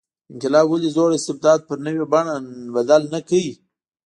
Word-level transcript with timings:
انقلاب 0.31 0.65
ولې 0.69 0.89
زوړ 0.95 1.09
استبداد 1.17 1.59
پر 1.69 1.77
نوې 1.85 2.05
بڼې 2.11 2.35
بدل 2.75 3.01
نه 3.13 3.19
کړ. 3.29 3.43